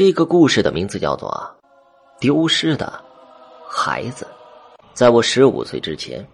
[0.00, 1.28] 这个故事的名字叫做
[2.18, 2.90] 《丢失的
[3.68, 4.26] 孩子》。
[4.94, 6.26] 在我十五岁之前，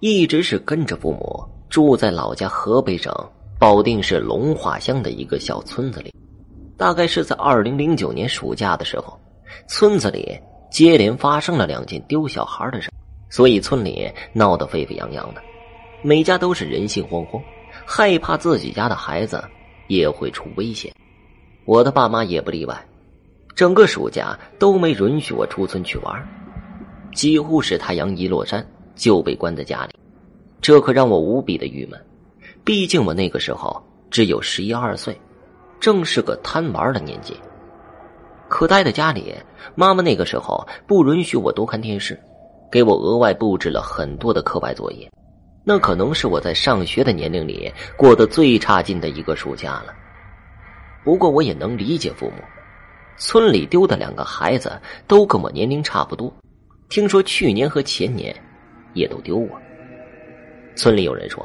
[0.00, 1.40] 一直是跟着父母
[1.70, 3.14] 住在老家河北省
[3.60, 6.12] 保定市龙化乡的一个小村子里。
[6.76, 9.16] 大概是在二零零九年暑假的时候，
[9.68, 10.36] 村子里
[10.68, 12.90] 接连发生了两件丢小孩的事，
[13.30, 15.40] 所以村里闹得沸沸扬扬的，
[16.02, 17.40] 每家都是人心惶惶，
[17.86, 19.40] 害怕自己家的孩子
[19.86, 20.92] 也会出危险。
[21.66, 22.76] 我的爸妈也不例外，
[23.56, 26.14] 整个暑假都没允许我出村去玩，
[27.14, 29.98] 几乎是太阳一落山就被关在家里，
[30.60, 31.98] 这可让我无比的郁闷。
[32.62, 35.18] 毕竟我那个时候只有十一二岁。
[35.78, 37.36] 正是个贪玩的年纪，
[38.48, 39.34] 可待在家里，
[39.74, 42.18] 妈妈那个时候不允许我多看电视，
[42.72, 45.08] 给我额外布置了很多的课外作业。
[45.64, 49.94] 那可能是我在上学的年龄里过得最差劲的一个暑假了。
[51.04, 52.42] 不过我也能理解父母，
[53.18, 56.32] 村里丢的两个孩子都跟我年龄差不多，
[56.88, 58.34] 听说去年和前年
[58.94, 59.58] 也都丢过。
[60.74, 61.44] 村里有人说。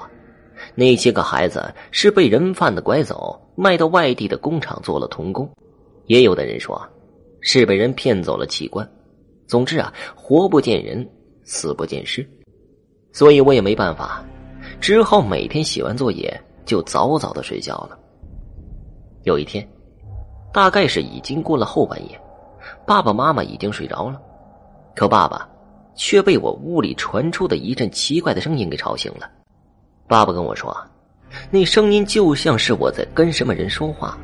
[0.75, 5.44] 那些个孩子是被人贩子拐走，卖到外地的工厂做了童工；
[6.05, 6.80] 也有的人说，
[7.41, 8.88] 是被人骗走了器官。
[9.47, 11.06] 总之啊，活不见人，
[11.44, 12.25] 死不见尸。
[13.11, 14.23] 所以我也没办法，
[14.80, 17.97] 只好每天写完作业就早早的睡觉了。
[19.23, 19.67] 有一天，
[20.53, 22.21] 大概是已经过了后半夜，
[22.85, 24.21] 爸爸妈妈已经睡着了，
[24.95, 25.47] 可爸爸
[25.95, 29.29] 却被我屋里传出的一阵奇怪的声音给吵醒了。
[30.07, 30.75] 爸爸跟我说，
[31.49, 34.17] 那声音就像是我在跟什么人说话，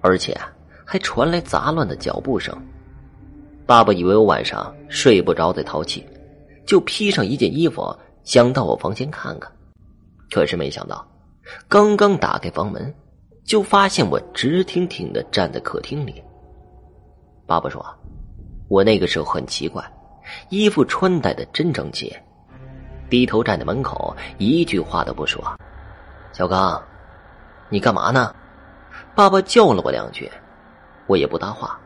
[0.00, 0.36] 而且
[0.84, 2.56] 还传来杂乱的脚步声。
[3.66, 6.06] 爸爸以为我晚上睡不着在淘气，
[6.66, 9.50] 就披上一件衣服想到我房间看看。
[10.30, 11.04] 可是没想到，
[11.68, 12.94] 刚刚打开房门，
[13.44, 16.22] 就发现我直挺挺的站在客厅里。
[17.46, 17.84] 爸爸说，
[18.68, 19.84] 我那个时候很奇怪，
[20.50, 22.14] 衣服穿戴的真整齐。
[23.08, 25.42] 低头站在门口，一句话都不说。
[26.32, 26.80] 小刚，
[27.68, 28.32] 你干嘛呢？
[29.16, 30.30] 爸爸叫了我两句，
[31.08, 31.76] 我也不搭话，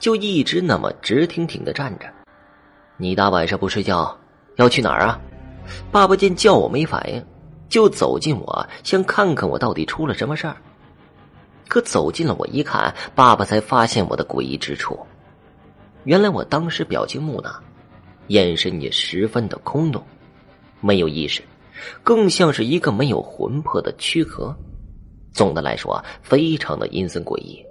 [0.00, 2.06] 就一直那么直挺挺的站着。
[2.96, 4.18] 你大晚上不睡觉，
[4.56, 5.20] 要去哪儿啊？
[5.92, 7.24] 爸爸见叫我没反应，
[7.68, 10.56] 就走近我，想看看我到底出了什么事儿。
[11.68, 14.98] 可走近了我一看，爸爸才发现我的诡异之处。
[16.04, 17.62] 原来我当时表情木讷，
[18.28, 20.02] 眼神也十分的空洞。
[20.80, 21.42] 没有意识，
[22.02, 24.56] 更像是一个没有魂魄的躯壳。
[25.32, 27.62] 总的来说，非常的阴森诡异。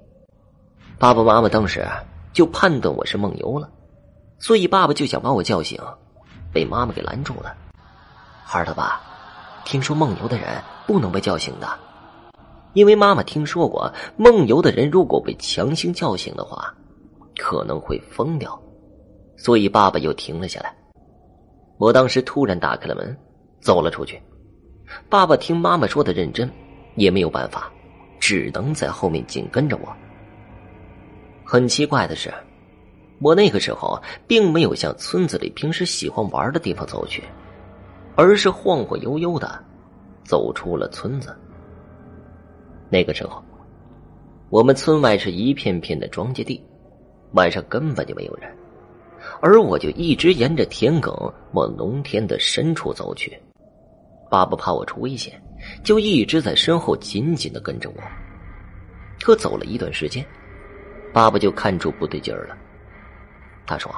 [0.99, 1.85] 爸爸妈妈当时
[2.33, 3.69] 就判断我是梦游了，
[4.39, 5.81] 所以爸爸就想把我叫醒，
[6.53, 7.55] 被妈妈给拦住了。
[8.43, 9.01] 孩儿他爸，
[9.65, 11.67] 听说梦游的人不能被叫醒的，
[12.77, 16.71] 因为妈妈听说过梦游的人如果被强行叫醒的话，
[17.35, 18.61] 可能会疯掉，
[19.35, 20.77] 所以爸爸又停了下来。
[21.79, 23.17] 我当时突然打开了门，
[23.59, 24.21] 走了出去。
[25.09, 26.47] 爸爸听妈妈说的认真，
[26.93, 27.73] 也没有办法，
[28.19, 29.91] 只能在后面紧跟着我。
[31.43, 32.31] 很奇怪的是，
[33.21, 37.23] 我那个时候并没有向村子里平时喜欢玩的地方走去，
[38.15, 39.65] 而是晃晃悠悠的
[40.23, 41.35] 走出了村子。
[42.89, 43.43] 那个时候，
[44.49, 46.63] 我们村外是一片片的庄稼地，
[47.33, 48.49] 晚上根本就没有人。
[49.41, 53.37] 而我就一直沿着田埂往农田的深处走去，
[54.29, 55.41] 爸爸怕我出危险，
[55.83, 58.01] 就一直在身后紧紧的跟着我。
[59.21, 60.25] 可走了一段时间，
[61.11, 62.57] 爸爸就看出不对劲儿了。
[63.65, 63.93] 他说：“